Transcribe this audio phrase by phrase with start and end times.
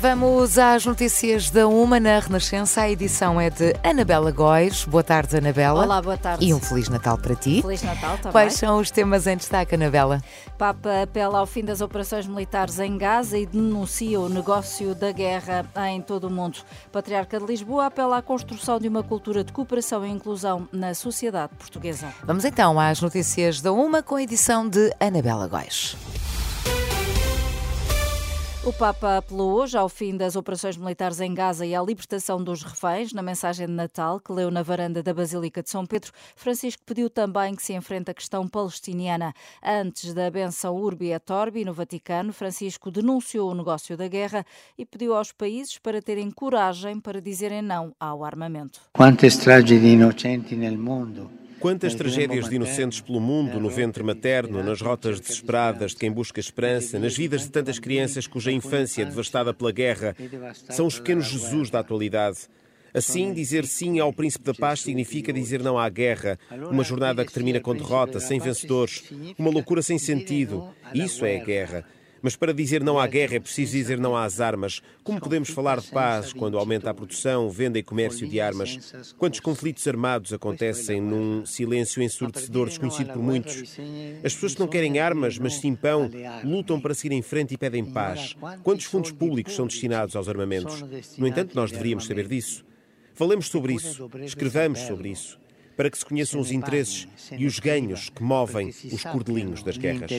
[0.00, 2.80] Vamos às notícias da Uma na Renascença.
[2.80, 4.86] A edição é de Anabela Góis.
[4.86, 5.84] Boa tarde, Anabela.
[5.84, 6.42] Olá, boa tarde.
[6.42, 7.60] E um Feliz Natal para ti.
[7.60, 8.32] Feliz Natal também.
[8.32, 10.22] Quais são os temas em destaque, Anabela?
[10.56, 15.66] Papa apela ao fim das operações militares em Gaza e denuncia o negócio da guerra
[15.90, 16.60] em todo o mundo.
[16.90, 21.52] Patriarca de Lisboa apela à construção de uma cultura de cooperação e inclusão na sociedade
[21.58, 22.08] portuguesa.
[22.24, 25.94] Vamos então às notícias da Uma com a edição de Anabela Góis.
[28.62, 32.62] O Papa apelou hoje ao fim das operações militares em Gaza e à libertação dos
[32.62, 33.10] reféns.
[33.10, 37.08] Na mensagem de Natal, que leu na varanda da Basílica de São Pedro, Francisco pediu
[37.08, 39.32] também que se enfrente a questão palestiniana.
[39.64, 44.44] Antes da benção Urbi et Orbi no Vaticano, Francisco denunciou o negócio da guerra
[44.76, 48.82] e pediu aos países para terem coragem para dizerem não ao armamento.
[48.92, 51.30] Quantas tragédias inocentes no mundo
[51.60, 56.40] Quantas tragédias de inocentes pelo mundo, no ventre materno, nas rotas desesperadas de quem busca
[56.40, 60.16] esperança, nas vidas de tantas crianças cuja infância é devastada pela guerra,
[60.70, 62.38] são os pequenos Jesus da atualidade.
[62.92, 66.38] Assim, dizer sim ao Príncipe da Paz significa dizer não à guerra,
[66.70, 69.04] uma jornada que termina com derrota, sem vencedores,
[69.38, 70.68] uma loucura sem sentido.
[70.92, 71.84] Isso é a guerra.
[72.22, 74.82] Mas para dizer não à guerra é preciso dizer não às armas.
[75.02, 78.94] Como podemos falar de paz quando aumenta a produção, venda e comércio de armas?
[79.16, 83.78] Quantos conflitos armados acontecem num silêncio ensurdecedor desconhecido por muitos?
[84.24, 86.10] As pessoas que não querem armas, mas sim pão,
[86.44, 88.36] lutam para seguir em frente e pedem paz.
[88.62, 90.82] Quantos fundos públicos são destinados aos armamentos?
[91.16, 92.64] No entanto, nós deveríamos saber disso.
[93.14, 95.38] Falemos sobre isso, escrevamos sobre isso
[95.76, 97.08] para que se conheçam os interesses
[97.38, 100.10] e os ganhos que movem os cordelinhos das guerras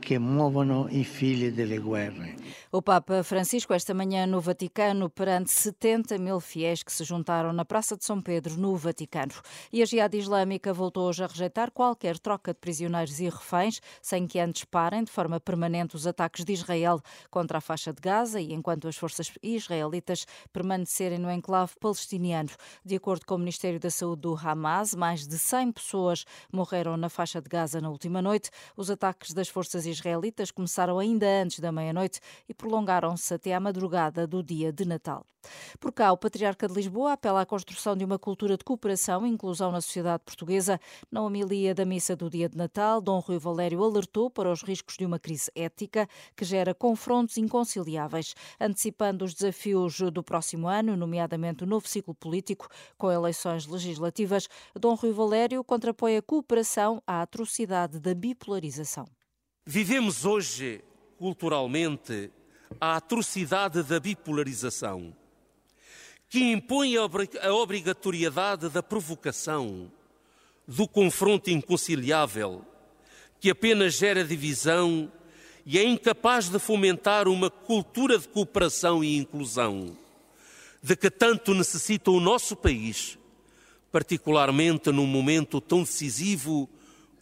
[0.00, 2.34] que muovono i figli delle guerre.
[2.72, 7.64] O Papa Francisco, esta manhã no Vaticano, perante 70 mil fiéis que se juntaram na
[7.64, 9.32] Praça de São Pedro, no Vaticano.
[9.72, 14.24] E a Jihad Islâmica voltou hoje a rejeitar qualquer troca de prisioneiros e reféns, sem
[14.24, 18.40] que antes parem de forma permanente os ataques de Israel contra a faixa de Gaza
[18.40, 22.50] e enquanto as forças israelitas permanecerem no enclave palestiniano.
[22.84, 27.08] De acordo com o Ministério da Saúde do Hamas, mais de 100 pessoas morreram na
[27.08, 28.48] faixa de Gaza na última noite.
[28.76, 34.26] Os ataques das forças israelitas começaram ainda antes da meia-noite e prolongaram-se até à madrugada
[34.26, 35.24] do dia de Natal.
[35.80, 39.30] Por cá, o Patriarca de Lisboa apela à construção de uma cultura de cooperação e
[39.30, 40.78] inclusão na sociedade portuguesa.
[41.10, 44.98] Na homilia da missa do dia de Natal, Dom Rui Valério alertou para os riscos
[44.98, 46.06] de uma crise ética
[46.36, 52.68] que gera confrontos inconciliáveis, antecipando os desafios do próximo ano, nomeadamente o novo ciclo político
[52.98, 54.46] com eleições legislativas.
[54.78, 59.06] Dom Rui Valério contrapõe a cooperação à atrocidade da bipolarização.
[59.64, 60.84] Vivemos hoje,
[61.16, 62.30] culturalmente,
[62.78, 65.14] a atrocidade da bipolarização,
[66.28, 69.90] que impõe a obrigatoriedade da provocação,
[70.66, 72.64] do confronto inconciliável,
[73.40, 75.10] que apenas gera divisão
[75.66, 79.96] e é incapaz de fomentar uma cultura de cooperação e inclusão,
[80.82, 83.18] de que tanto necessita o nosso país,
[83.90, 86.68] particularmente num momento tão decisivo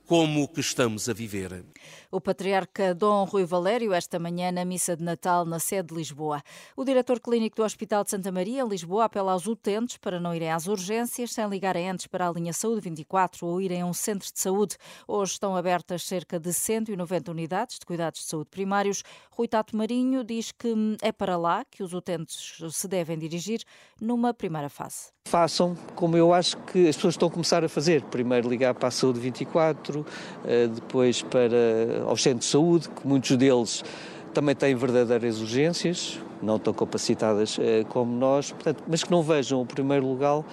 [0.07, 1.65] como o que estamos a viver.
[2.11, 6.43] O patriarca Dom Rui Valério, esta manhã na missa de Natal na sede de Lisboa.
[6.75, 10.35] O diretor clínico do Hospital de Santa Maria, em Lisboa, apela aos utentes para não
[10.35, 13.93] irem às urgências sem ligarem antes para a linha Saúde 24 ou irem a um
[13.93, 14.79] centro de saúde.
[15.07, 19.03] Hoje estão abertas cerca de 190 unidades de cuidados de saúde primários.
[19.31, 23.63] Rui Tato Marinho diz que é para lá que os utentes se devem dirigir
[24.01, 25.13] numa primeira fase.
[25.29, 28.03] Façam como eu acho que as pessoas estão a começar a fazer.
[28.05, 30.07] Primeiro ligar para a Saúde 24,
[30.47, 33.85] eh, depois para aos centros de saúde, que muitos deles
[34.33, 39.61] também têm verdadeiras urgências, não tão capacitadas eh, como nós, portanto, mas que não vejam
[39.61, 40.45] o primeiro lugar,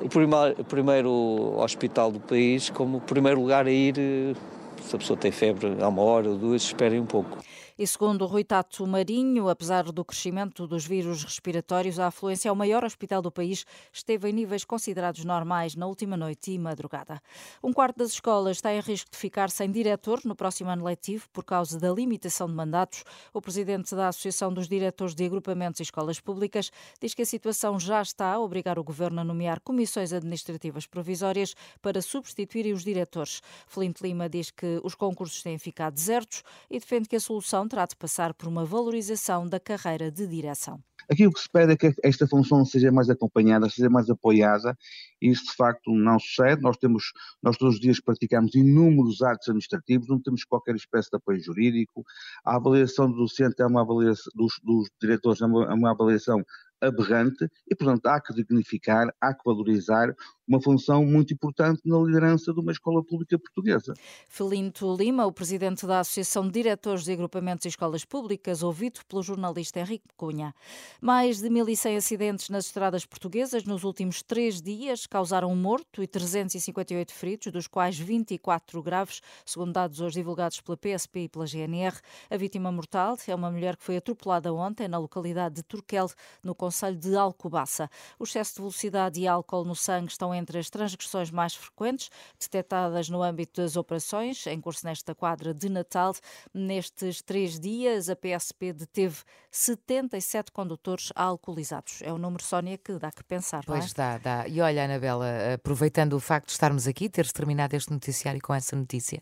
[0.00, 1.10] o primeiro, primeiro
[1.58, 4.34] hospital do país como o primeiro lugar a ir, eh,
[4.82, 7.38] se a pessoa tem febre há uma hora ou duas, esperem um pouco.
[7.82, 12.84] E segundo Rui Tato Marinho, apesar do crescimento dos vírus respiratórios, a afluência ao maior
[12.84, 17.20] hospital do país esteve em níveis considerados normais na última noite e madrugada.
[17.60, 21.28] Um quarto das escolas está em risco de ficar sem diretor no próximo ano letivo
[21.32, 23.02] por causa da limitação de mandatos.
[23.34, 26.70] O presidente da Associação dos Diretores de Agrupamentos e Escolas Públicas
[27.00, 31.56] diz que a situação já está a obrigar o governo a nomear comissões administrativas provisórias
[31.80, 33.42] para substituírem os diretores.
[33.66, 37.96] Flint Lima diz que os concursos têm ficado desertos e defende que a solução de
[37.96, 40.78] passar por uma valorização da carreira de direção.
[41.10, 44.76] Aquilo que se pede é que esta função seja mais acompanhada, seja mais apoiada,
[45.20, 46.60] e isso de facto não sucede.
[46.60, 51.16] Nós temos, nós todos os dias praticamos inúmeros atos administrativos, não temos qualquer espécie de
[51.16, 52.04] apoio jurídico.
[52.44, 56.44] A avaliação do docente é uma avaliação, dos, dos diretores é uma, é uma avaliação
[56.80, 60.14] aberrante e, portanto, há que dignificar, há que valorizar
[60.52, 63.94] uma função muito importante na liderança de uma escola pública portuguesa.
[64.28, 69.22] Felinto Lima, o presidente da Associação de Diretores de Agrupamentos e Escolas Públicas, ouvido pelo
[69.22, 70.54] jornalista Henrique Cunha.
[71.00, 76.06] Mais de 1.100 acidentes nas estradas portuguesas nos últimos três dias causaram um morto e
[76.06, 81.96] 358 feridos, dos quais 24 graves, segundo dados hoje divulgados pela PSP e pela GNR.
[82.30, 86.08] A vítima mortal é uma mulher que foi atropelada ontem na localidade de Turquel,
[86.44, 87.88] no Conselho de Alcobaça.
[88.18, 93.08] O excesso de velocidade e álcool no sangue estão entre as transgressões mais frequentes detectadas
[93.08, 96.14] no âmbito das operações em curso nesta quadra de Natal.
[96.52, 99.18] Nestes três dias, a PSP deteve
[99.50, 102.00] 77 condutores alcoolizados.
[102.02, 103.64] É um número, Sónia, que dá que pensar.
[103.64, 103.94] Pois é?
[103.94, 104.48] dá, dá.
[104.48, 108.74] E olha, Anabela, aproveitando o facto de estarmos aqui, teres terminado este noticiário com essa
[108.74, 109.20] notícia,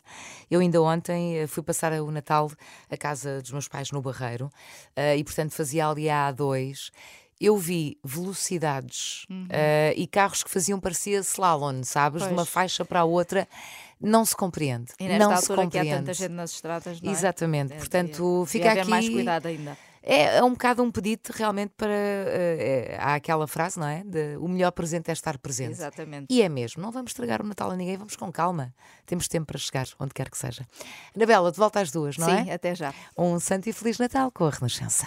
[0.51, 2.51] eu ainda ontem eh, fui passar o Natal
[2.89, 4.51] à casa dos meus pais no Barreiro
[4.97, 6.91] eh, e, portanto, fazia ali a A2
[7.41, 9.45] eu vi velocidades uhum.
[9.45, 12.21] uh, e carros que faziam parecia slalom, sabes?
[12.21, 12.29] Pois.
[12.29, 13.49] De uma faixa para a outra.
[13.99, 14.93] Não se compreende.
[14.99, 15.89] E nesta não altura se compreende.
[15.89, 17.13] que há tanta gente nas estradas, não é?
[17.13, 17.73] Exatamente.
[17.73, 18.91] É, Portanto, devia, fica aqui.
[18.91, 19.77] mais cuidado ainda.
[20.03, 21.91] É, é, um bocado um pedido realmente para.
[21.91, 24.03] Uh, há aquela frase, não é?
[24.03, 25.73] De, o melhor presente é estar presente.
[25.73, 26.27] Exatamente.
[26.31, 26.83] E é mesmo.
[26.83, 28.75] Não vamos estragar o Natal a ninguém, vamos com calma.
[29.05, 30.67] Temos tempo para chegar, onde quer que seja.
[31.15, 32.45] Anabela, de volta às duas, não Sim, é?
[32.45, 32.95] Sim, até já.
[33.17, 35.07] Um santo e feliz Natal com a Renascença.